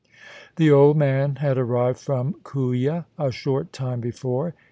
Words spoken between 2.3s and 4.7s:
Kooya a short time before.